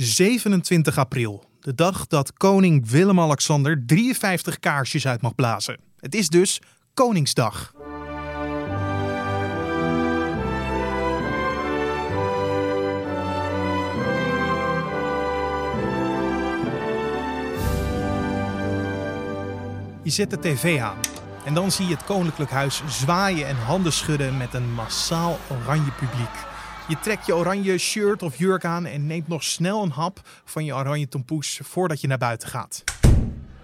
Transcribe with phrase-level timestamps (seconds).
[0.00, 5.78] 27 april, de dag dat koning Willem-Alexander 53 kaarsjes uit mag blazen.
[5.96, 6.60] Het is dus
[6.94, 7.72] Koningsdag.
[20.02, 20.98] Je zet de tv aan
[21.44, 25.90] en dan zie je het koninklijk huis zwaaien en handen schudden met een massaal oranje
[25.90, 26.57] publiek.
[26.88, 30.64] Je trekt je oranje shirt of jurk aan en neemt nog snel een hap van
[30.64, 32.84] je oranje tompoes voordat je naar buiten gaat.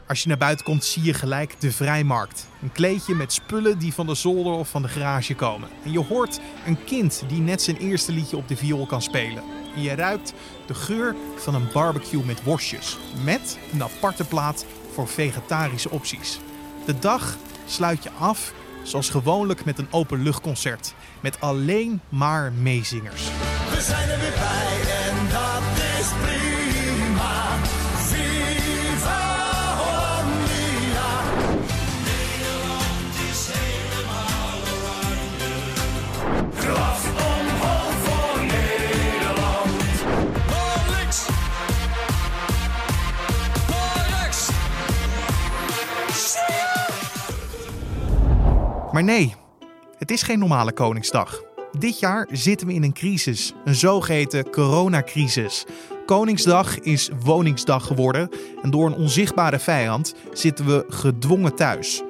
[0.09, 2.49] Als je naar buiten komt, zie je gelijk de vrijmarkt.
[2.63, 5.69] Een kleedje met spullen die van de zolder of van de garage komen.
[5.85, 9.43] En je hoort een kind die net zijn eerste liedje op de viool kan spelen.
[9.75, 10.33] En je ruikt
[10.67, 12.99] de geur van een barbecue met worstjes.
[13.25, 16.39] Met een aparte plaat voor vegetarische opties.
[16.87, 17.37] De dag
[17.67, 18.53] sluit je af
[18.85, 20.95] zoals gewoonlijk met een openluchtconcert.
[21.21, 23.23] Met alleen maar meezingers.
[23.71, 24.84] We zijn er weer bij
[48.95, 49.35] Maar nee,
[49.99, 51.43] het is geen normale Koningsdag.
[51.79, 55.65] Dit jaar zitten we in een crisis, een zogeheten coronacrisis.
[56.07, 58.29] Koningsdag is woningsdag geworden
[58.63, 62.03] en door een onzichtbare vijand zitten we gedwongen thuis.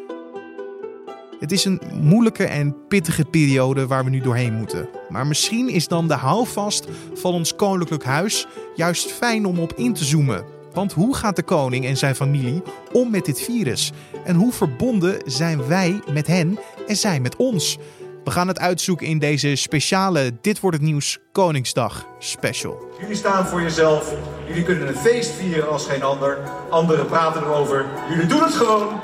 [1.40, 4.88] Het is een moeilijke en pittige periode waar we nu doorheen moeten.
[5.08, 9.92] Maar misschien is dan de houvast van ons koninklijk huis juist fijn om op in
[9.92, 10.54] te zoomen.
[10.74, 12.62] Want hoe gaat de koning en zijn familie
[12.92, 13.92] om met dit virus?
[14.24, 17.78] En hoe verbonden zijn wij met hen en zij met ons?
[18.24, 22.88] We gaan het uitzoeken in deze speciale Dit wordt het nieuws Koningsdag special.
[23.00, 24.14] Jullie staan voor jezelf.
[24.46, 26.38] Jullie kunnen een feest vieren als geen ander.
[26.70, 27.86] Anderen praten erover.
[28.08, 29.00] Jullie doen het gewoon.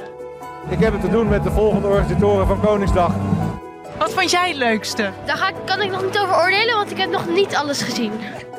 [0.71, 3.15] Ik heb het te doen met de volgende organisatoren van Koningsdag.
[3.99, 5.11] Wat vond jij het leukste?
[5.27, 7.83] Daar ga ik, kan ik nog niet over oordelen, want ik heb nog niet alles
[7.83, 8.13] gezien.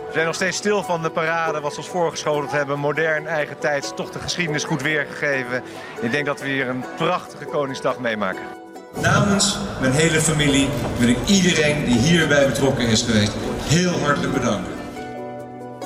[0.07, 2.79] We zijn nog steeds stil van de parade, wat ze ons voorgeschoteld hebben.
[2.79, 5.63] Modern, eigen tijds, toch de geschiedenis goed weergegeven.
[6.01, 8.60] Ik denk dat we hier een prachtige Koningsdag meemaken.
[8.99, 13.31] Namens mijn hele familie wil ik iedereen die hierbij betrokken is geweest
[13.63, 14.71] heel hartelijk bedanken.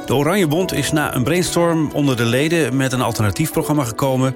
[0.05, 4.35] De Oranje Bond is na een brainstorm onder de leden met een alternatief programma gekomen.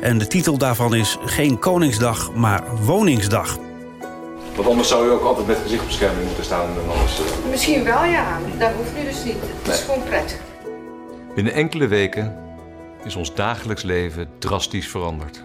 [0.00, 3.58] En de titel daarvan is geen Koningsdag, maar Woningsdag.
[4.56, 6.68] Want anders zou je ook altijd met gezichtbescherming moeten staan.
[6.68, 8.38] En anders, eh, Misschien wel, ja.
[8.58, 9.36] Dat hoeft nu dus niet.
[9.62, 10.38] Het is gewoon prettig.
[11.34, 12.36] Binnen enkele weken
[13.04, 15.42] is ons dagelijks leven drastisch veranderd.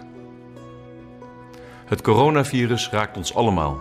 [1.86, 3.80] Het coronavirus raakt ons allemaal.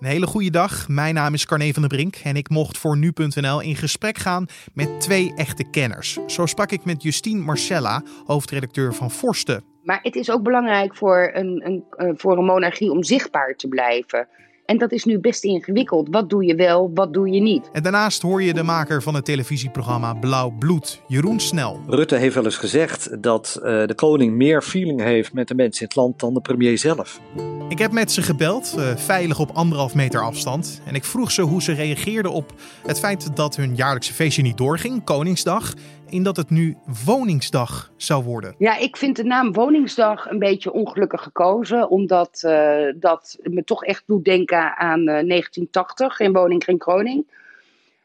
[0.00, 0.88] Een hele goede dag.
[0.88, 4.46] Mijn naam is Carne van der Brink en ik mocht voor nu.nl in gesprek gaan
[4.74, 6.18] met twee echte kenners.
[6.26, 9.64] Zo sprak ik met Justine Marcella, hoofdredacteur van Forsten.
[9.82, 13.68] Maar het is ook belangrijk voor een, een, eh, voor een monarchie om zichtbaar te
[13.68, 14.28] blijven.
[14.68, 16.08] En dat is nu best ingewikkeld.
[16.10, 17.70] Wat doe je wel, wat doe je niet?
[17.72, 21.80] En daarnaast hoor je de maker van het televisieprogramma Blauw Bloed, Jeroen Snel.
[21.86, 25.80] Rutte heeft wel eens gezegd dat eh, de koning meer feeling heeft met de mensen
[25.80, 27.20] in het land dan de premier zelf.
[27.68, 30.80] Ik heb met ze gebeld, eh, veilig op anderhalf meter afstand.
[30.84, 32.52] En ik vroeg ze hoe ze reageerden op
[32.86, 35.74] het feit dat hun jaarlijkse feestje niet doorging, Koningsdag,
[36.10, 38.54] in dat het nu Woningsdag zou worden.
[38.58, 41.88] Ja, ik vind de naam Woningsdag een beetje ongelukkig gekozen.
[41.90, 46.16] Omdat eh, dat me toch echt doet denken aan eh, 1980.
[46.16, 47.36] Geen woning, geen kroning.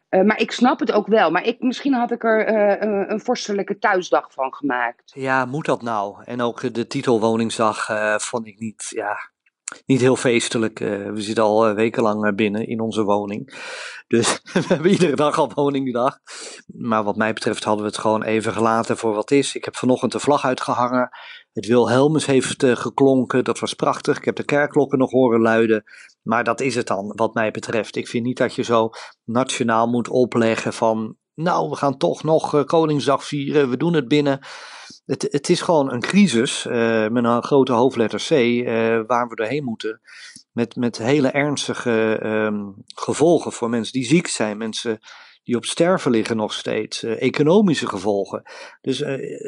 [0.10, 1.32] Eh, maar ik snap het ook wel.
[1.32, 5.12] Maar ik, misschien had ik er eh, een- een vorstelijke thuisdag van gemaakt.
[5.16, 6.24] Ja, moet dat nou?
[6.26, 9.18] En ook de titel Woningsdag eh, vond ik niet, ja,
[9.86, 10.80] niet heel feestelijk.
[10.80, 13.54] Eh, we zitten al eh, wekenlang eh, binnen in onze woning.
[14.08, 16.20] Dus we hebben iedere dag al Woningdag.
[16.66, 19.56] Maar wat mij betreft hadden we het gewoon even gelaten voor wat is.
[19.56, 21.10] Ik heb vanochtend de vlag uitgehangen.
[21.54, 23.44] Het Wilhelmus heeft geklonken.
[23.44, 24.18] Dat was prachtig.
[24.18, 25.84] Ik heb de kerkklokken nog horen luiden.
[26.22, 27.96] Maar dat is het dan, wat mij betreft.
[27.96, 28.90] Ik vind niet dat je zo
[29.24, 31.16] nationaal moet opleggen van.
[31.36, 33.70] Nou, we gaan toch nog Koningsdag vieren.
[33.70, 34.40] We doen het binnen.
[35.06, 38.66] Het, het is gewoon een crisis eh, met een grote hoofdletter C eh,
[39.08, 40.02] waar we doorheen moeten.
[40.52, 42.64] Met, met hele ernstige ehm,
[42.96, 45.00] gevolgen voor mensen die ziek zijn, mensen
[45.44, 48.44] die op sterven liggen nog steeds, eh, economische gevolgen.
[48.82, 49.02] Dus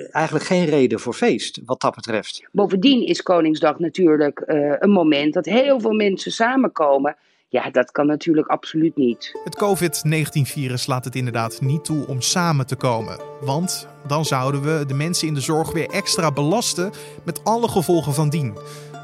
[0.10, 2.48] eigenlijk geen reden voor feest wat dat betreft.
[2.52, 4.44] Bovendien is Koningsdag natuurlijk
[4.80, 7.18] een moment dat heel veel mensen samenkomen.
[7.56, 9.40] Ja, dat kan natuurlijk absoluut niet.
[9.44, 13.20] Het COVID-19-virus laat het inderdaad niet toe om samen te komen.
[13.42, 16.92] Want dan zouden we de mensen in de zorg weer extra belasten
[17.26, 18.58] met alle gevolgen van dien.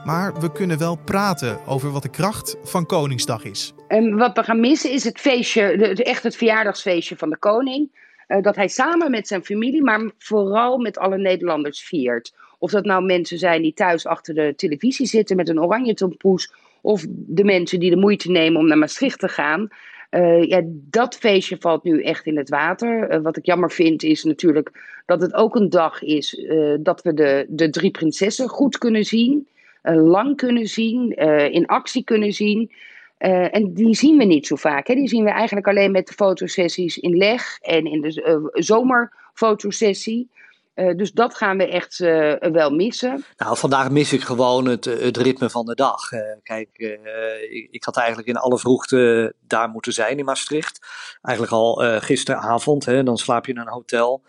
[0.06, 3.74] Maar we kunnen wel praten over wat de kracht van Koningsdag is.
[3.88, 5.62] En wat we gaan missen is het feestje,
[5.94, 7.90] echt het verjaardagsfeestje van de koning.
[8.28, 12.34] eh, dat hij samen met zijn familie, maar vooral met alle Nederlanders viert.
[12.60, 16.54] Of dat nou mensen zijn die thuis achter de televisie zitten met een oranje tompoes,
[16.82, 19.70] of de mensen die de moeite nemen om naar Maastricht te gaan.
[20.12, 23.12] Uh, ja, dat feestje valt nu echt in het water.
[23.12, 24.72] Uh, wat ik jammer vind is natuurlijk
[25.06, 29.04] dat het ook een dag is uh, dat we de, de drie prinsessen goed kunnen
[29.04, 29.48] zien,
[29.84, 31.12] lang kunnen zien,
[31.52, 32.72] in actie kunnen zien.
[33.18, 34.88] en die zien we niet zo vaak.
[34.88, 34.96] Hè?
[34.96, 40.30] Die zien we eigenlijk alleen met de fotosessies in leg en in de zomerfotosessie.
[40.76, 43.26] Uh, dus dat gaan we echt uh, wel missen.
[43.38, 46.10] Nou, vandaag mis ik gewoon het, het ritme van de dag.
[46.44, 50.88] Kijk, ik, ik, had eigenlijk in alle vroegte daar moeten zijn in Maastricht.
[51.22, 54.22] Eigenlijk al gisteravond, hè, dan slaap je in een hotel.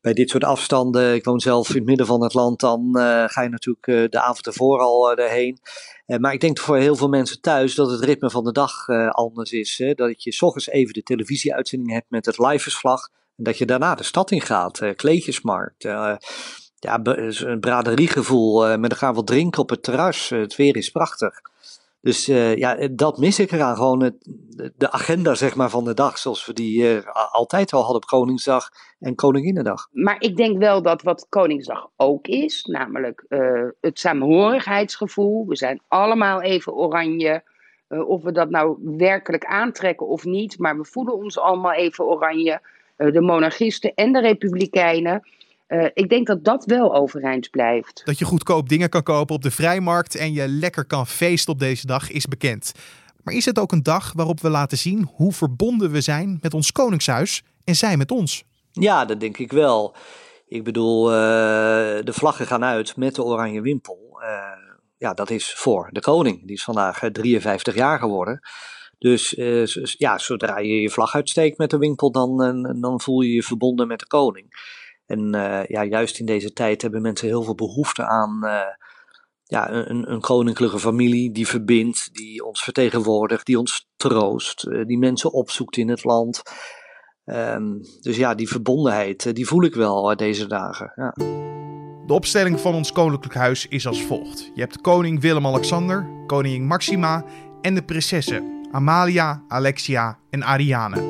[0.00, 2.90] Bij dit soort afstanden, ik woon zelf in het midden van het land, dan
[3.28, 5.58] ga je natuurlijk de avond ervoor al erheen.
[6.06, 9.52] maar ik denk voor heel veel mensen thuis dat het ritme van de dag anders
[9.52, 9.78] is.
[9.78, 9.94] Hè?
[9.94, 14.02] Dat je s ochtends even de televisieuitzending hebt met het liveverslag dat je daarna de
[14.02, 15.84] stad in gaat, uh, kleedjesmarkt.
[15.84, 16.14] Uh,
[16.78, 18.78] ja, een braderiegevoel.
[18.78, 20.28] Met gaan we drinken op het terras.
[20.28, 21.40] het weer is prachtig.
[22.00, 23.76] Dus ja, dat mis ik eraan.
[23.76, 24.14] Gewoon het,
[24.76, 26.18] de agenda zeg maar, van de dag.
[26.18, 27.00] Zoals we die
[27.30, 28.68] altijd al hadden op Koningsdag
[28.98, 29.88] en Koninginnedag.
[29.92, 32.64] Maar ik denk wel dat wat Koningsdag ook is.
[32.64, 33.24] Namelijk
[33.80, 35.46] het samenhorigheidsgevoel.
[35.46, 37.42] We zijn allemaal even oranje.
[37.88, 40.58] of we dat nou werkelijk aantrekken of niet.
[40.58, 42.60] Maar we voelen ons allemaal even oranje.
[42.96, 45.28] Eh, de monarchisten en de republikeinen.
[45.68, 48.02] Uh, ik denk dat dat wel overeind blijft.
[48.04, 51.58] Dat je goedkoop dingen kan kopen op de vrijmarkt en je lekker kan feesten op
[51.58, 52.72] deze dag is bekend.
[53.22, 56.54] Maar is het ook een dag waarop we laten zien hoe verbonden we zijn met
[56.54, 58.44] ons koningshuis en zij met ons?
[58.72, 59.94] Ja, dat denk ik wel.
[60.48, 61.16] Ik bedoel, uh,
[62.02, 64.18] de vlaggen gaan uit met de oranje wimpel.
[64.20, 64.28] Uh,
[64.98, 66.46] ja, dat is voor de koning.
[66.46, 68.40] Die is vandaag 53 jaar geworden.
[68.98, 69.66] Dus uh,
[69.98, 73.42] ja, zodra je je vlag uitsteekt met de winkel, dan, uh, dan voel je je
[73.42, 74.46] verbonden met de koning.
[75.06, 78.40] En uh, ja, juist in deze tijd hebben mensen heel veel behoefte aan
[79.44, 85.32] ja, een, een, koninklijke familie die verbindt, die ons vertegenwoordigt, die ons troost, die mensen
[85.32, 86.42] opzoekt in het land.
[87.24, 90.92] Um, dus ja, die verbondenheid, die voel ik wel deze dagen.
[90.96, 91.14] Ja.
[92.06, 94.50] De opstelling van ons koninklijk huis is als volgt.
[94.54, 97.24] Je hebt koning Willem-Alexander, koningin Maxima
[97.60, 101.02] en de prinsessen Amalia, Alexia en Ariane.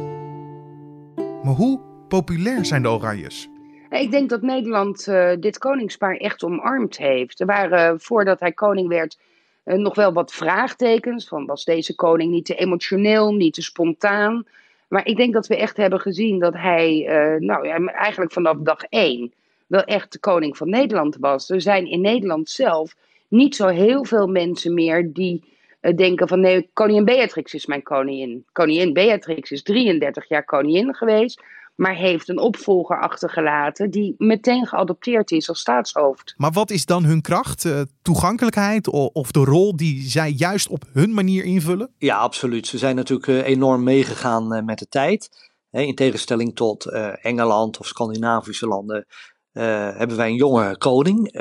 [1.43, 3.49] Maar hoe populair zijn de Oranjes?
[3.91, 7.41] Ik denk dat Nederland uh, dit koningspaar echt omarmd heeft.
[7.41, 9.19] Er waren voordat hij koning werd
[9.65, 11.29] uh, nog wel wat vraagtekens.
[11.29, 14.47] Van was deze koning niet te emotioneel, niet te spontaan?
[14.89, 17.07] Maar ik denk dat we echt hebben gezien dat hij,
[17.39, 19.33] nou eigenlijk vanaf dag één
[19.67, 21.51] wel echt de koning van Nederland was.
[21.51, 22.97] Er zijn in Nederland zelf
[23.29, 25.56] niet zo heel veel mensen meer die eh,
[25.95, 28.45] denken van nee, koningin Beatrix is mijn koningin.
[28.53, 31.43] Koningin Beatrix is 33 jaar koningin geweest,
[31.75, 36.35] maar heeft een opvolger achtergelaten die meteen geadopteerd is als staatshoofd.
[36.37, 37.65] Maar wat is dan hun kracht?
[37.65, 41.91] Uh, toegankelijkheid of de rol die zij juist op hun manier invullen?
[41.99, 42.67] Ja, absoluut.
[42.67, 45.29] Ze zijn natuurlijk uh, enorm meegegaan met de tijd.
[45.71, 46.85] in tegenstelling tot
[47.23, 49.07] Engeland of Scandinavische landen
[49.63, 51.33] hebben wij een jonge koning.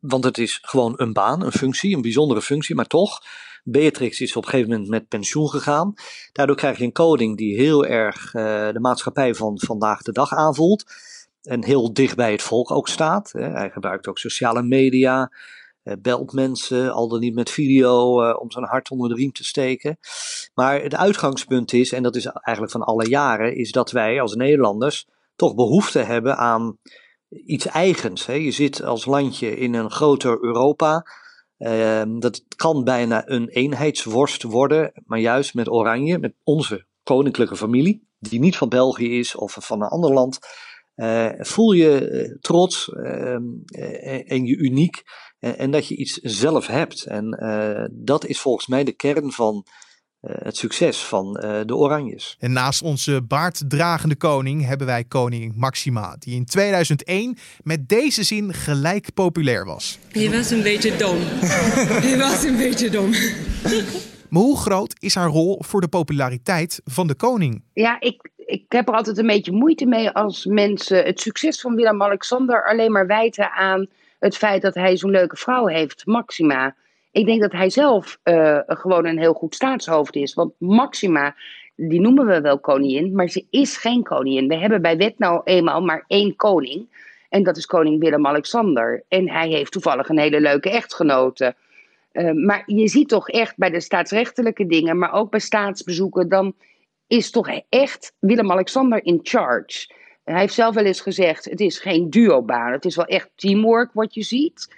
[0.00, 3.20] want het is gewoon een baan, een functie, een bijzondere functie, maar toch.
[3.64, 5.94] Beatrix is op een gegeven moment met pensioen gegaan.
[6.32, 8.42] Daardoor krijg je een koning die heel erg uh,
[8.72, 10.84] de maatschappij van vandaag de dag aanvoelt.
[11.42, 13.32] En heel dicht bij het volk ook staat.
[13.32, 13.50] Hè.
[13.50, 15.32] Hij gebruikt ook sociale media.
[15.84, 19.32] Uh, belt mensen, al dan niet met video, uh, om zijn hart onder de riem
[19.32, 19.98] te steken.
[20.54, 24.34] Maar het uitgangspunt is, en dat is eigenlijk van alle jaren, is dat wij als
[24.34, 26.78] Nederlanders toch behoefte hebben aan
[27.46, 28.26] iets eigens.
[28.26, 28.32] Hè.
[28.32, 31.04] Je zit als landje in een groter Europa
[31.58, 38.08] Ehm, dat kan bijna een eenheidsworst worden, maar juist met Oranje, met onze koninklijke familie,
[38.18, 40.38] die niet van België is of van een ander land,
[40.96, 43.34] uh, voel je uh, trots uh,
[44.32, 45.02] en je uniek
[45.38, 47.04] en dat je iets zelf hebt.
[47.04, 47.30] En
[47.92, 49.72] dat is volgens mij de kern van eh,
[50.26, 52.36] het succes van uh, de Oranjes.
[52.38, 58.54] En naast onze baarddragende koning hebben wij koningin Maxima, die in 2001 met deze zin
[58.54, 59.98] gelijk populair was.
[60.12, 61.18] Je was een beetje dom.
[62.10, 63.10] Je was een beetje dom.
[64.28, 67.62] Maar hoe groot is haar rol voor de populariteit van de koning?
[67.72, 71.74] Ja, ik, ik heb er altijd een beetje moeite mee als mensen het succes van
[71.74, 73.86] Willem-Alexander alleen maar wijten aan
[74.18, 76.74] het feit dat hij zo'n leuke vrouw heeft, Maxima.
[77.14, 80.34] Ik denk dat hij zelf uh, gewoon een heel goed staatshoofd is.
[80.34, 81.34] Want Maxima,
[81.76, 84.48] die noemen we wel koningin, maar ze is geen koningin.
[84.48, 86.88] We hebben bij wet nou eenmaal maar één koning.
[87.28, 89.04] En dat is koning Willem-Alexander.
[89.08, 91.54] En hij heeft toevallig een hele leuke echtgenote.
[92.12, 96.54] Uh, maar je ziet toch echt bij de staatsrechtelijke dingen, maar ook bij staatsbezoeken, dan
[97.06, 99.92] is toch echt Willem-Alexander in charge.
[100.24, 102.72] Hij heeft zelf wel eens gezegd: het is geen duobaan.
[102.72, 104.74] Het is wel echt teamwork wat je ziet.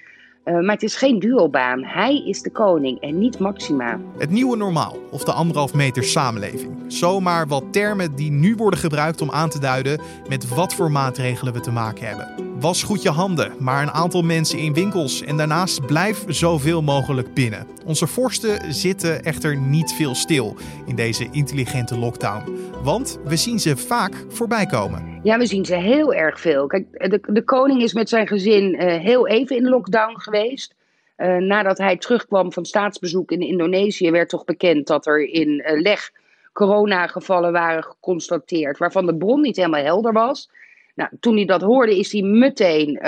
[0.46, 1.84] Uh, maar het is geen duobaan.
[1.84, 4.00] Hij is de koning en niet Maxima.
[4.18, 6.76] Het nieuwe normaal of de anderhalf meter samenleving.
[6.86, 11.52] Zomaar wat termen die nu worden gebruikt om aan te duiden met wat voor maatregelen
[11.52, 12.28] we te maken hebben.
[12.60, 17.34] Was goed je handen, maar een aantal mensen in winkels en daarnaast blijf zoveel mogelijk
[17.34, 17.66] binnen.
[17.84, 22.58] Onze vorsten zitten echter niet veel stil in deze intelligente lockdown.
[22.82, 25.15] Want we zien ze vaak voorbij komen.
[25.26, 26.66] Ja, we zien ze heel erg veel.
[26.66, 30.74] Kijk, de, de koning is met zijn gezin uh, heel even in lockdown geweest.
[31.16, 35.80] Uh, nadat hij terugkwam van staatsbezoek in Indonesië, werd toch bekend dat er in uh,
[35.80, 36.12] Leg
[36.52, 40.50] coronagevallen waren geconstateerd, waarvan de bron niet helemaal helder was.
[40.94, 42.98] Nou, toen hij dat hoorde, is hij meteen,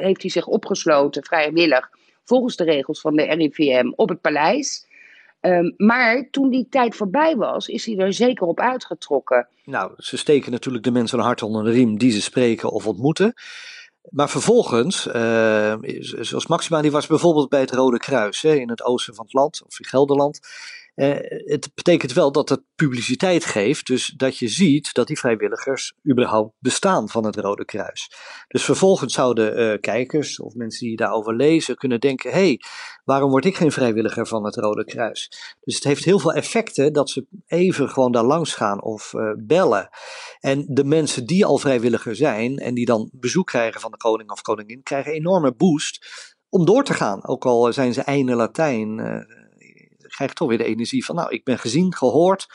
[0.00, 1.90] heeft hij zich opgesloten, vrijwillig,
[2.24, 4.85] volgens de regels van de RIVM, op het paleis.
[5.40, 9.48] Um, maar toen die tijd voorbij was, is hij er zeker op uitgetrokken.
[9.64, 12.86] Nou, ze steken natuurlijk de mensen een hart onder de riem die ze spreken of
[12.86, 13.34] ontmoeten.
[14.10, 15.02] Maar vervolgens,
[16.20, 19.34] zoals Maxima, die was bijvoorbeeld bij het Rode Kruis hè, in het oosten van het
[19.34, 20.40] land, of in Gelderland.
[20.96, 25.94] Uh, het betekent wel dat het publiciteit geeft, dus dat je ziet dat die vrijwilligers
[26.10, 28.10] überhaupt bestaan van het Rode Kruis.
[28.48, 32.60] Dus vervolgens zouden uh, kijkers of mensen die daarover lezen kunnen denken: hé, hey,
[33.04, 35.30] waarom word ik geen vrijwilliger van het Rode Kruis?
[35.60, 39.32] Dus het heeft heel veel effecten dat ze even gewoon daar langs gaan of uh,
[39.38, 39.88] bellen.
[40.40, 44.30] En de mensen die al vrijwilliger zijn en die dan bezoek krijgen van de koning
[44.30, 46.06] of koningin, krijgen een enorme boost
[46.48, 47.26] om door te gaan.
[47.26, 49.00] Ook al zijn ze einde Latijn
[50.16, 52.46] krijg toch weer de energie van, nou, ik ben gezien, gehoord,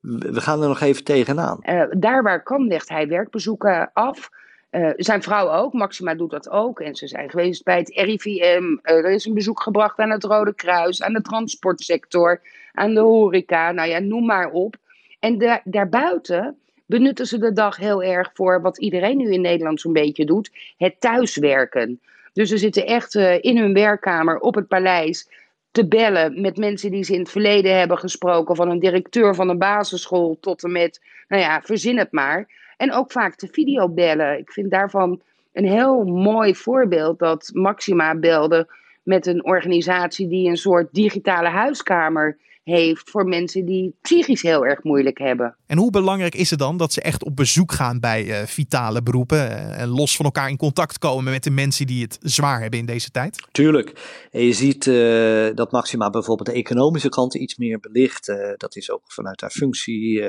[0.00, 1.58] we gaan er nog even tegenaan.
[1.62, 4.30] Uh, daar waar kan legt hij werkbezoeken af.
[4.70, 6.80] Uh, zijn vrouw ook, Maxima doet dat ook.
[6.80, 8.62] En ze zijn geweest bij het RIVM.
[8.62, 12.40] Uh, er is een bezoek gebracht aan het Rode Kruis, aan de transportsector,
[12.72, 13.72] aan de horeca.
[13.72, 14.76] Nou ja, noem maar op.
[15.20, 19.80] En da daarbuiten benutten ze de dag heel erg voor wat iedereen nu in Nederland
[19.80, 22.00] zo'n beetje doet: het thuiswerken.
[22.32, 25.28] Dus ze zitten echt in hun werkkamer op het paleis
[25.74, 29.48] te bellen met mensen die ze in het verleden hebben gesproken, van een directeur van
[29.48, 32.48] een basisschool tot en met, nou ja, verzin het maar.
[32.76, 34.38] En ook vaak te videobellen.
[34.38, 35.20] Ik vind daarvan
[35.52, 38.68] een heel mooi voorbeeld dat Maxima belde
[39.02, 44.82] met een organisatie die een soort digitale huiskamer heeft voor mensen die psychisch heel erg
[44.82, 45.56] moeilijk hebben.
[45.66, 49.02] En hoe belangrijk is het dan dat ze echt op bezoek gaan bij uh, vitale
[49.02, 52.60] beroepen uh, en los van elkaar in contact komen met de mensen die het zwaar
[52.60, 53.46] hebben in deze tijd?
[53.50, 53.92] Tuurlijk.
[54.30, 58.26] En je ziet uh, dat Maxima bijvoorbeeld de economische kant iets meer belicht.
[58.56, 60.20] dat is ook vanuit haar functie.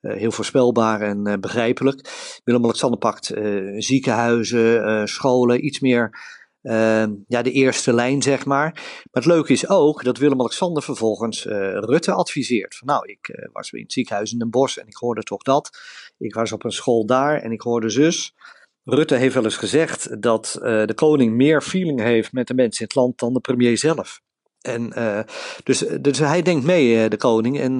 [0.00, 2.10] Uh, heel voorspelbaar en uh, begrijpelijk.
[2.44, 6.10] Willem-Alexander pakt uh, ziekenhuizen, scholen, iets meer
[6.62, 8.72] uh, ja, de eerste lijn, zeg maar.
[8.72, 12.76] Maar het leuke is ook dat Willem-Alexander vervolgens uh, Rutte adviseert.
[12.76, 15.42] Van, nou, ik uh, was in het ziekenhuis in Den Bosch en ik hoorde toch
[15.42, 15.78] dat.
[16.18, 18.34] Ik was op een school daar en ik hoorde zus.
[18.84, 22.86] Rutte heeft wel eens gezegd dat de koning meer feeling heeft met de mensen in
[22.86, 24.20] het land dan de premier zelf.
[24.60, 24.92] En,
[25.62, 27.60] dus, dus hij denkt mee, de koning.
[27.60, 27.78] En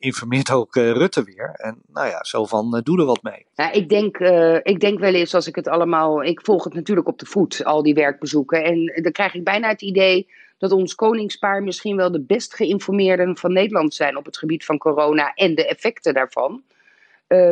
[0.00, 1.54] informeert ook uh, Rutte weer.
[1.56, 3.46] En nou ja, zo van, uh, doe er wat mee.
[3.72, 6.24] Ik, denk, uh, ik denk wel eens als ik het allemaal...
[6.24, 8.64] Ik volg het natuurlijk op de voet, al die werkbezoeken.
[8.64, 10.28] En dan krijg ik bijna het idee
[10.58, 14.78] dat ons koningspaar misschien wel de best geïnformeerden van Nederland zijn op het gebied van
[14.78, 16.62] corona en de effecten daarvan.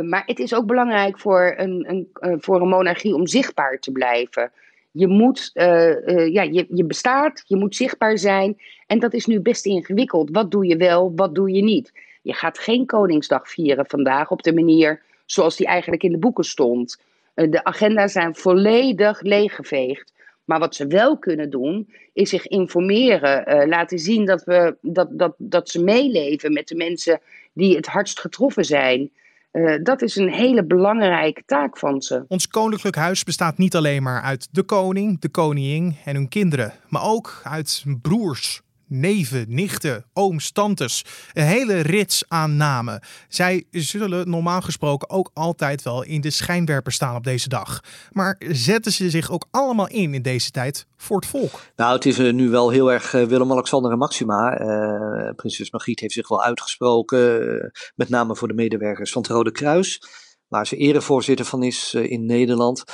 [0.03, 4.53] maar het is ook belangrijk voor een, een, voor een monarchie om zichtbaar te blijven.
[4.91, 8.57] Je, moet, ja, je, je bestaat, je moet zichtbaar zijn.
[8.87, 10.31] En dat is nu best ingewikkeld.
[10.31, 11.93] Wat doe je wel, wat doe je niet?
[12.29, 16.45] Je gaat geen Koningsdag vieren vandaag op de manier zoals die eigenlijk in de boeken
[16.45, 17.01] stond.
[17.35, 20.13] Eh, de agenda's zijn volledig leeggeveegd.
[20.45, 23.55] Maar wat ze wel kunnen doen, is zich informeren.
[23.55, 27.21] Uh, laten zien dat, we, dat, dat, dat ze meeleven met de mensen
[27.53, 29.11] die het hardst getroffen zijn.
[29.53, 32.25] Uh, dat is een hele belangrijke taak van ze.
[32.29, 36.73] Ons koninklijk huis bestaat niet alleen maar uit de koning, de koningin en hun kinderen,
[36.89, 41.05] maar ook uit broers, neven, nichten, ooms, tantes.
[41.33, 43.01] Een hele rits aan namen.
[43.29, 47.81] Zij zullen normaal gesproken ook altijd wel in de schijnwerper staan op deze dag.
[48.13, 51.61] Maar zetten ze zich ook allemaal in in deze tijd voor het volk?
[51.77, 54.61] Nou, het is uh, nu wel heel erg uh, Willem-Alexander en Maxima.
[54.61, 59.53] Uh, prinses Margriet heeft zich wel uitgesproken, met name voor de medewerkers van het Rode
[59.53, 60.03] Kruis
[60.49, 62.85] waar ze erevoorzitter van is in Nederland.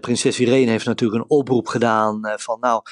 [0.00, 2.82] prinses Irene heeft natuurlijk een oproep gedaan van nou,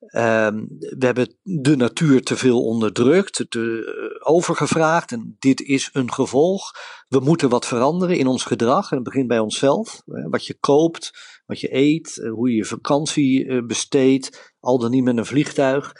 [0.00, 6.12] Um, we hebben de natuur te veel onderdrukt, te, uh, overgevraagd en dit is een
[6.12, 6.72] gevolg.
[7.08, 10.02] We moeten wat veranderen in ons gedrag en het begint bij onszelf.
[10.04, 11.12] Wat je koopt,
[11.46, 15.92] wat je eet, uh, hoe je je vakantie besteedt, al dan niet met een vliegtuig.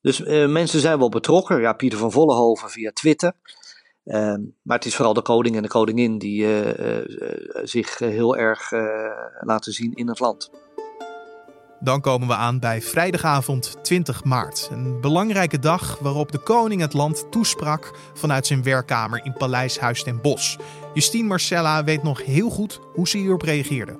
[0.00, 1.60] Dus mensen zijn wel betrokken.
[1.60, 3.32] Ja, Pieter van Vollenhoven via Twitter.
[4.04, 6.46] Ehm, maar het is vooral de koning en de koningin die
[7.62, 8.70] zich heel erg
[9.40, 10.50] laten zien in het land.
[11.84, 14.68] Dan komen we aan bij vrijdagavond 20 maart.
[14.72, 20.02] Een belangrijke dag waarop de koning het land toesprak vanuit zijn werkkamer in Paleis Huis
[20.02, 20.58] ten Bosch.
[20.94, 23.98] Justine Marcella weet nog heel goed hoe ze hierop reageerde.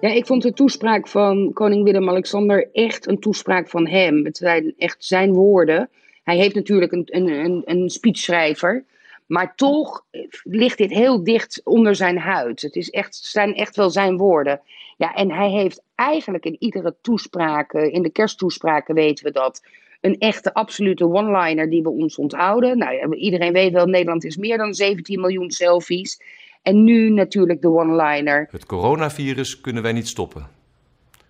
[0.00, 4.24] Ja, ik vond de toespraak van koning Willem-Alexander echt een toespraak van hem.
[4.24, 5.88] Het zijn echt zijn woorden.
[6.24, 8.84] Hij heeft natuurlijk een, een, een, een speechschrijver.
[9.28, 10.04] Maar toch
[10.42, 12.62] ligt dit heel dicht onder zijn huid.
[12.62, 14.60] Het is echt, zijn echt wel zijn woorden.
[14.96, 19.62] Ja, en hij heeft eigenlijk in iedere toespraak, in de kersttoespraken weten we dat,
[20.00, 22.78] een echte absolute one-liner die we ons onthouden.
[22.78, 26.20] Nou, iedereen weet wel, Nederland is meer dan 17 miljoen selfies.
[26.62, 28.48] En nu natuurlijk de one-liner.
[28.50, 30.57] Het coronavirus kunnen wij niet stoppen.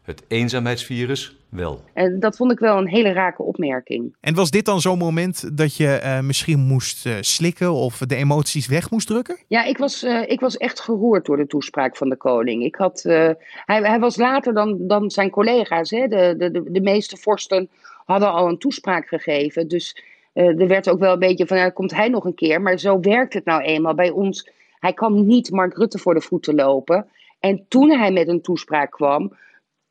[0.08, 1.80] Het eenzaamheidsvirus wel.
[1.92, 4.16] En dat vond ik wel een hele rake opmerking.
[4.20, 8.16] En was dit dan zo'n moment dat je uh, misschien moest uh, slikken of de
[8.16, 9.38] emoties weg moest drukken?
[9.48, 12.64] Ja, ik was, uh, ik was echt geroerd door de toespraak van de koning.
[12.64, 13.36] Ik had, hij,
[13.80, 15.90] hij was later dan, dan zijn collega's.
[15.90, 16.06] Hè?
[16.06, 17.68] De, de, de, de meeste vorsten
[18.04, 19.68] hadden al een toespraak gegeven.
[19.68, 22.62] Dus er werd ook wel een beetje van, ja, komt hij nog een keer?
[22.62, 24.50] Maar zo werkt het nou eenmaal bij ons.
[24.78, 27.06] Hij kan niet Mark Rutte voor de voeten lopen.
[27.40, 29.32] En toen hij met een toespraak kwam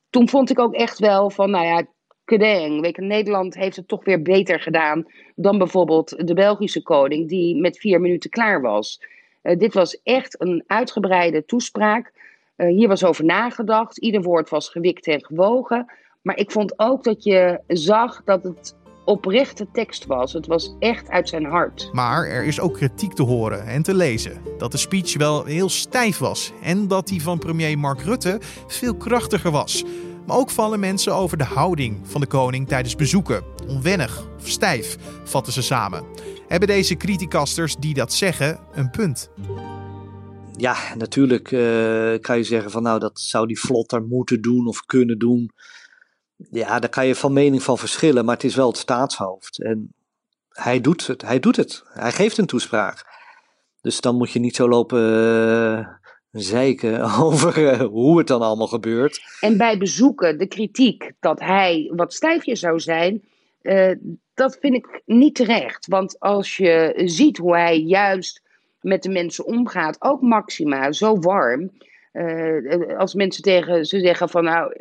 [0.09, 1.85] toen vond ik ook echt wel van, nou ja,
[2.25, 2.81] kedeng.
[2.81, 7.79] Weet Nederland heeft het toch weer beter gedaan dan bijvoorbeeld de Belgische koning, die met
[7.79, 9.01] vier minuten klaar was.
[9.43, 12.13] Uh, dit was echt een uitgebreide toespraak.
[12.57, 13.97] Uh, hier was over nagedacht.
[13.97, 15.91] Ieder woord was gewikt en gewogen.
[16.21, 18.75] Maar ik vond ook dat je zag dat het
[19.07, 20.33] oprechte tekst was.
[20.33, 21.89] Het was echt uit zijn hart.
[21.91, 24.41] Maar er is ook kritiek te horen en te lezen.
[24.57, 28.95] Dat de speech wel heel stijf was en dat die van premier Mark Rutte veel
[28.95, 29.83] krachtiger was.
[30.25, 33.43] Maar ook vallen mensen over de houding van de koning tijdens bezoeken.
[33.67, 36.03] Onwennig of stijf, vatten ze samen.
[36.47, 39.29] Hebben deze criticasters die dat zeggen een punt?
[40.57, 41.59] Ja, natuurlijk uh,
[42.21, 45.51] kan je zeggen van nou dat zou die vlotter moeten doen of kunnen doen.
[46.37, 49.61] Ja, daar kan je van mening van verschillen, maar het is wel het staatshoofd.
[49.61, 49.93] En
[50.49, 51.83] hij doet het, hij doet het.
[51.87, 53.05] Hij geeft een toespraak.
[53.81, 55.87] Dus dan moet je niet zo lopen uh,
[56.31, 59.21] zeiken over uh, hoe het dan allemaal gebeurt.
[59.39, 63.23] En bij bezoeken, de kritiek dat hij wat stijfjes zou zijn,
[63.61, 63.91] uh,
[64.33, 65.87] dat vind ik niet terecht.
[65.87, 68.41] Want als je ziet hoe hij juist
[68.81, 71.71] met de mensen omgaat, ook Maxima, zo warm.
[72.97, 74.73] als mensen tegen ze zeggen van nou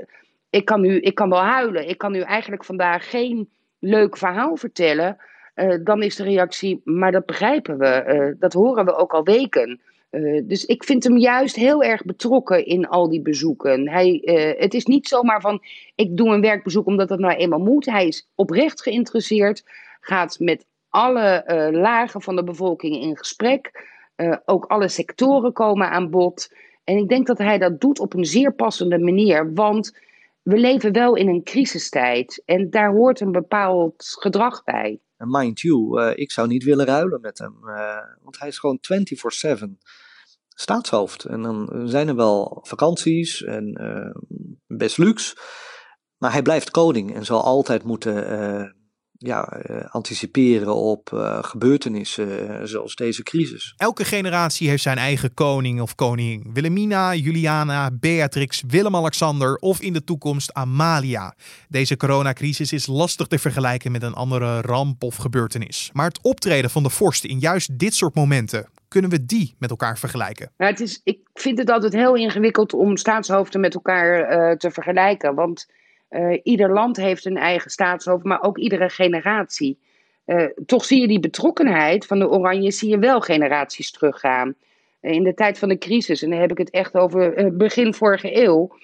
[0.51, 1.89] ik kan, nu, ik kan wel huilen.
[1.89, 5.17] Ik kan nu eigenlijk vandaag geen leuk verhaal vertellen.
[5.55, 8.05] Uh, dan is de reactie, maar dat begrijpen we.
[8.07, 9.81] Uh, dat horen we ook al weken.
[10.11, 13.89] Uh, dus ik vind hem juist heel erg betrokken in al die bezoeken.
[13.89, 14.21] Hij,
[14.59, 15.63] het is niet zomaar van,
[15.95, 17.87] ik doe een werkbezoek omdat dat nou eenmaal moet.
[17.87, 19.65] Hij is oprecht geïnteresseerd,
[20.01, 23.95] gaat met alle lagen van de bevolking in gesprek.
[24.45, 26.55] ook alle sectoren komen aan bod.
[26.85, 29.99] En ik denk dat hij dat doet op een zeer passende manier, want
[30.47, 35.01] we leven wel in een crisistijd en daar hoort een bepaald gedrag bij.
[35.17, 38.59] En mind you, uh, ik zou niet willen ruilen met hem, uh, want hij is
[38.59, 39.79] gewoon 24/7
[40.49, 41.25] staatshoofd.
[41.25, 44.15] En dan zijn er wel vakanties en uh,
[44.67, 45.37] best luxe,
[46.17, 48.15] maar hij blijft koning en zal altijd moeten
[49.19, 53.75] ja, uh, anticiperen op uh, gebeurtenissen uh, zoals deze crisis.
[53.77, 56.51] Elke generatie heeft zijn eigen koning of koningin.
[56.53, 61.35] Wilhelmina, Juliana, Beatrix, Willem-Alexander of in de toekomst Amalia.
[61.69, 65.91] Deze coronacrisis is lastig te vergelijken met een andere ramp of gebeurtenis.
[65.93, 69.71] Maar het optreden van de vorsten in juist dit soort momenten, kunnen we die met
[69.71, 70.51] elkaar vergelijken?
[70.57, 75.35] Nou, het is, ik vind het altijd heel ingewikkeld om staatshoofden met elkaar te vergelijken.
[75.35, 75.67] Want
[76.11, 79.79] uh, ieder land heeft een eigen staatshoofd, maar ook iedere generatie.
[80.27, 84.55] Uh, toch zie je die betrokkenheid van de Oranje, zie je wel generaties teruggaan.
[85.01, 87.95] Uh, in de tijd van de crisis, en dan heb ik het echt over begin
[87.95, 88.77] vorige eeuw.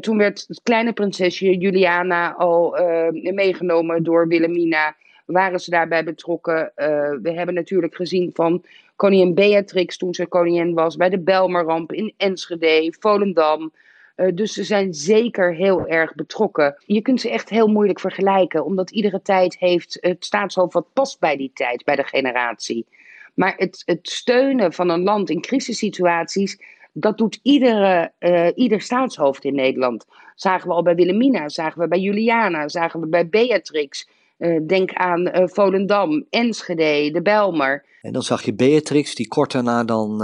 [0.00, 2.78] toen werd het kleine prinsesje Juliana al
[3.12, 4.96] meegenomen door Wilhelmina.
[5.26, 6.72] Waren ze daarbij betrokken?
[7.22, 8.64] we hebben natuurlijk gezien van
[8.96, 13.72] koningin Beatrix toen ze koningin was bij de Belmerramp in Enschede, Volendam.
[14.16, 16.76] Uh, dus ze zijn zeker heel erg betrokken.
[16.86, 21.20] Je kunt ze echt heel moeilijk vergelijken, omdat iedere tijd heeft het staatshoofd wat past
[21.20, 22.86] bij die tijd, bij de generatie.
[23.34, 26.58] Maar het, het steunen van een land in crisissituaties,
[26.92, 30.04] dat doet iedere, uh, ieder staatshoofd in Nederland.
[30.34, 34.08] Zagen we al bij Wilhelmina, zagen we bij Juliana, zagen we bij Beatrix.
[34.38, 37.84] Uh, denk aan Volendam, Enschede, de Belmer.
[38.00, 40.22] En dan zag je Beatrix, die kort daarna dan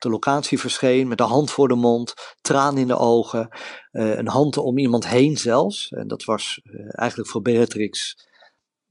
[0.00, 3.48] de locatie verscheen met de hand voor de mond, traan in de ogen,
[3.92, 5.90] uh, een hand om iemand heen zelfs.
[5.90, 8.16] En dat was uh, eigenlijk voor Beatrix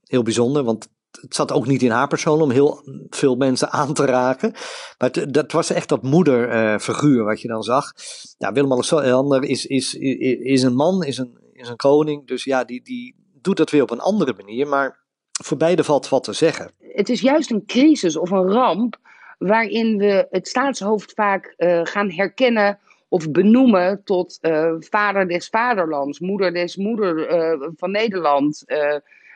[0.03, 3.93] heel bijzonder, want het zat ook niet in haar persoon om heel veel mensen aan
[3.93, 4.51] te raken.
[4.97, 7.91] Maar het, dat was echt dat moederfiguur wat je dan zag.
[8.37, 12.27] Ja, Willem-Alexander is, is, is een man, is een, is een koning.
[12.27, 14.67] Dus ja, die, die doet dat weer op een andere manier.
[14.67, 14.99] Maar
[15.43, 16.71] voor beide valt wat te zeggen.
[16.77, 18.97] Het is juist een crisis of een ramp
[19.39, 26.19] waarin we het staatshoofd vaak uh, gaan herkennen of benoemen tot uh, vader des vaderlands,
[26.19, 28.65] moeder des moeder uh, van Nederland.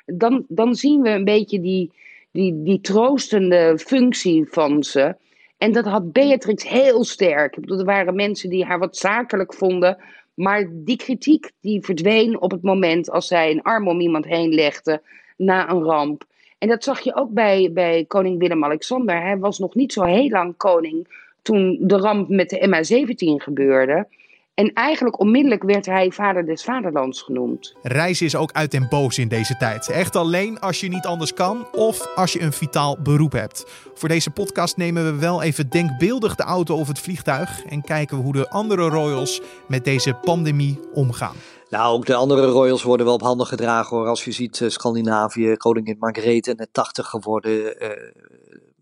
[0.06, 1.92] dan, dan zien we een beetje die,
[2.32, 5.16] die, die troostende functie van ze.
[5.58, 7.56] En dat had Beatrix heel sterk.
[7.56, 9.98] Er waren mensen die haar wat zakelijk vonden.
[10.34, 14.54] Maar die kritiek die verdween op het moment als zij een arm om iemand heen
[14.54, 15.02] legde
[15.38, 16.24] na een ramp.
[16.64, 19.22] En dat zag je ook bij, bij koning Willem-Alexander.
[19.22, 21.08] Hij was nog niet zo heel lang koning
[21.42, 24.08] toen de ramp met de MH17 gebeurde.
[24.54, 27.76] En eigenlijk onmiddellijk werd hij vader des vaderlands genoemd.
[27.82, 29.90] Reizen is ook uit den boos in deze tijd.
[29.90, 33.66] Echt alleen als je niet anders kan of als je een vitaal beroep hebt.
[33.94, 38.18] Voor deze podcast nemen we wel even denkbeeldig de auto of het vliegtuig en kijken
[38.18, 41.36] we hoe de andere royals met deze pandemie omgaan.
[41.74, 44.08] Nou, ook de andere royals worden wel op handen gedragen hoor.
[44.08, 47.84] Als je ziet uh, Scandinavië, koningin Margrethe net 80 geworden.
[47.84, 47.90] Uh,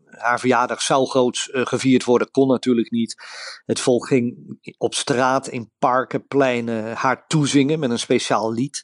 [0.06, 3.16] haar verjaardag zou groots uh, gevierd worden, kon natuurlijk niet.
[3.66, 8.84] Het volk ging op straat, in parken, pleinen haar toezingen met een speciaal lied.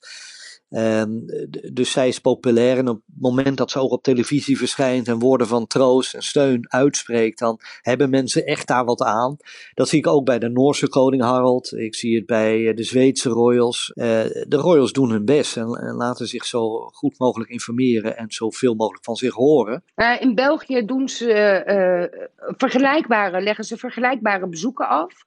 [0.70, 1.26] Um,
[1.74, 5.20] dus zij is populair en op het moment dat ze ook op televisie verschijnt en
[5.20, 9.38] woorden van troost en steun uitspreekt, dan hebben mensen echt daar wat aan.
[9.74, 11.74] Dat zie ik ook bij de Noorse koning Harald.
[11.74, 13.92] Ik zie het bij de Zweedse royals.
[13.96, 14.06] Uh,
[14.48, 18.74] de royals doen hun best en, en, laten zich zo goed mogelijk informeren en zoveel
[18.74, 19.84] mogelijk van zich horen.
[19.96, 25.26] Uh, in België doen ze vergelijkbare, leggen ze vergelijkbare bezoeken af.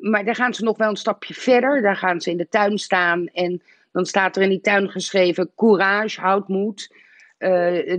[0.00, 1.82] maar daar gaan ze nog wel een stapje verder.
[1.82, 3.62] Daar gaan ze in de tuin staan en
[3.94, 6.94] dan staat er in die tuin geschreven: courage, houd moed.
[7.38, 7.50] Uh,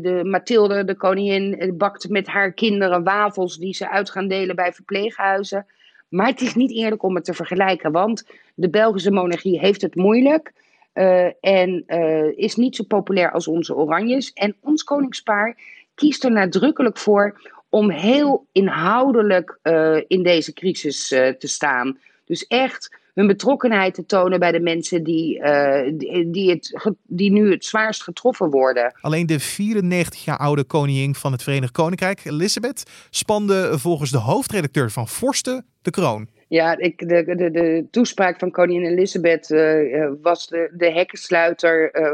[0.01, 4.73] de Mathilde, de koningin, bakt met haar kinderen wafels die ze uit gaan delen bij
[4.73, 5.65] verpleeghuizen.
[6.09, 9.95] Maar het is niet eerlijk om het te vergelijken, want de Belgische monarchie heeft het
[9.95, 10.53] moeilijk.
[10.93, 14.33] Uh, en uh, is niet zo populair als onze Oranjes.
[14.33, 15.57] En ons koningspaar
[15.95, 19.59] kiest er nadrukkelijk voor om heel inhoudelijk
[20.07, 21.99] in deze crisis te staan.
[22.25, 27.31] Dus echt hun betrokkenheid te tonen bij de mensen die, uh, die, die, het, die
[27.31, 28.93] nu het zwaarst getroffen worden.
[29.01, 34.91] Alleen de 94 jaar oude koningin van het Verenigd Koninkrijk, Elizabeth, spande volgens de hoofdredacteur
[34.91, 36.27] van Forsten de kroon.
[36.47, 42.11] Ja, ik, de, de, de toespraak van koningin Elizabeth uh, was de, de hekkensluiter uh,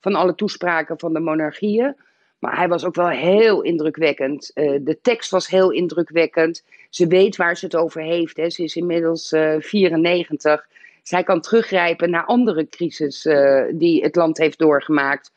[0.00, 1.96] van alle toespraken van de monarchieën.
[2.44, 4.50] Maar hij was ook wel heel indrukwekkend.
[4.54, 6.64] Uh, de tekst was heel indrukwekkend.
[6.90, 8.36] Ze weet waar ze het over heeft.
[8.36, 8.50] Hè.
[8.50, 10.66] Ze is inmiddels uh, 94.
[11.02, 15.32] Zij kan teruggrijpen naar andere crisis uh, die het land heeft doorgemaakt.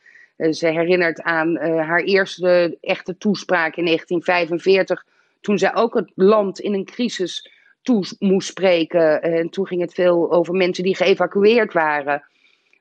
[0.50, 5.04] Ze herinnert aan haar eerste echte toespraak in 1945.
[5.40, 7.50] Toen zij ook het land in een crisis
[7.82, 9.22] toe moest spreken.
[9.22, 12.22] en toen ging het veel over mensen die geëvacueerd waren.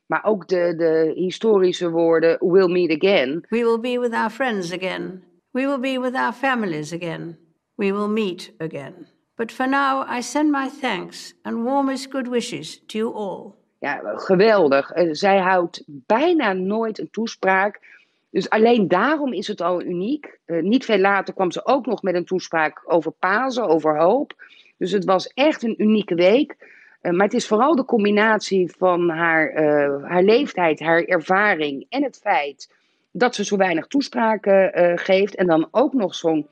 [0.07, 3.45] Maar ook de, de historische woorden we'll meet again.
[3.49, 5.23] We will be with our friends again.
[5.51, 7.37] We will be with our families again.
[7.75, 9.07] We will meet again.
[9.35, 13.55] But for now I send my thanks and warmest good wishes to you all.
[13.79, 14.91] Ja, geweldig.
[14.91, 17.79] Eh, zij houdt bijna nooit een toespraak.
[18.29, 20.39] Dus alleen daarom is het al uniek.
[20.45, 24.33] Uh, niet veel later kwam ze ook nog met een toespraak over Pasen, over hoop.
[24.77, 26.55] Dus het was echt een unieke week.
[27.01, 32.03] Uh, maar het is vooral de combinatie van haar, uh, haar leeftijd, haar ervaring en
[32.03, 32.75] het feit
[33.11, 35.35] dat ze zo weinig toespraken uh, geeft.
[35.35, 36.47] En dan ook nog zo'n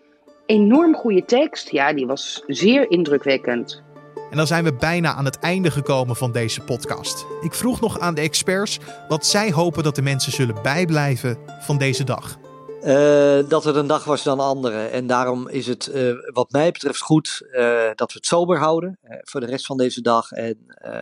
[0.45, 1.71] enorm goede tekst.
[1.71, 3.83] Ja, die was zeer indrukwekkend.
[4.31, 7.25] En dan zijn we bijna aan het einde gekomen van deze podcast.
[7.41, 11.77] Ik vroeg nog aan de experts wat zij hopen dat de mensen zullen bijblijven van
[11.77, 12.37] deze dag.
[12.83, 14.85] Uh, dat het een dag was dan andere.
[14.85, 18.99] En daarom is het, uh, wat mij betreft, goed uh, dat we het sober houden
[19.01, 20.31] voor de rest van deze dag.
[20.31, 20.57] En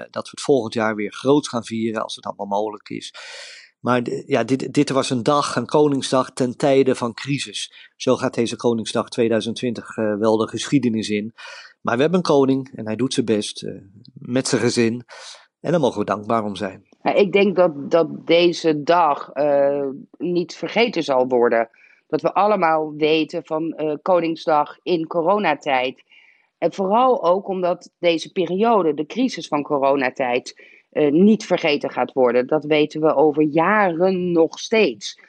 [0.10, 3.14] dat we het volgend jaar weer groot gaan vieren als het allemaal mogelijk is.
[3.80, 7.92] Maar ja, dit, dit was een dag, een Koningsdag ten tijde van crisis.
[7.96, 11.34] Zo gaat deze Koningsdag 2020 wel de geschiedenis in.
[11.82, 13.66] Maar we hebben een koning en hij doet zijn best
[14.14, 15.06] met zijn gezin.
[15.60, 16.93] En daar mogen we dankbaar om zijn.
[17.04, 19.88] Ik denk dat, dat deze dag uh,
[20.18, 21.70] niet vergeten zal worden.
[22.08, 26.04] Dat we allemaal weten van uh, Koningsdag in coronatijd.
[26.58, 30.62] En vooral ook omdat deze periode, de crisis van coronatijd,
[30.92, 32.48] uh, niet vergeten gaat worden.
[32.48, 35.20] Dat weten we over jaren nog steeds.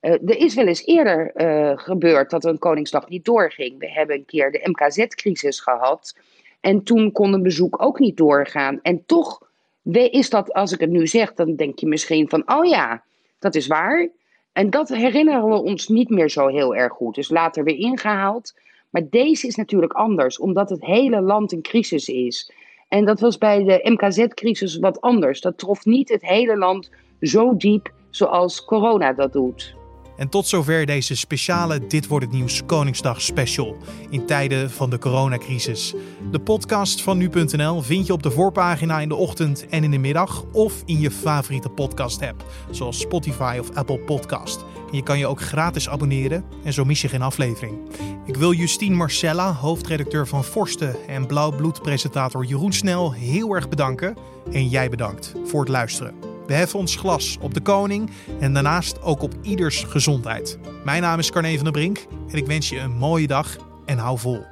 [0.00, 1.32] er is wel eens eerder
[1.78, 3.78] gebeurd dat een Koningsdag niet doorging.
[3.78, 6.18] We hebben een keer de MKZ-crisis gehad.
[6.60, 8.78] En toen kon een bezoek ook niet doorgaan.
[8.82, 9.45] En toch
[9.92, 13.02] is dat, als ik het nu zeg, dan denk je misschien van, oh ja,
[13.38, 14.08] dat is waar.
[14.52, 17.14] En dat herinneren we ons niet meer zo heel erg goed.
[17.14, 18.54] Dus later weer ingehaald.
[18.90, 22.52] Maar deze is natuurlijk anders, omdat het hele land in crisis is.
[22.88, 25.40] En dat was bij de MKZ-crisis wat anders.
[25.40, 29.74] Dat trof niet het hele land zo diep zoals corona dat doet.
[30.16, 33.76] En tot zover deze speciale Dit wordt het nieuws Koningsdag special
[34.10, 35.94] in tijden van de coronacrisis.
[36.30, 39.98] De podcast van nu.nl vind je op de voorpagina in de ochtend en in de
[39.98, 44.64] middag of in je favoriete podcast app, zoals Spotify of Apple Podcast.
[44.90, 47.78] En je kan je ook gratis abonneren en zo mis je geen aflevering.
[48.26, 54.16] Ik wil Justine Marcella, hoofdredacteur van Forsten en Blauwbloed-presentator Jeroen Snel heel erg bedanken.
[54.52, 56.35] En jij bedankt voor het luisteren.
[56.46, 60.58] We heffen ons glas op de koning en daarnaast ook op ieders gezondheid.
[60.84, 63.98] Mijn naam is Carne van der Brink en ik wens je een mooie dag en
[63.98, 64.44] hou vol.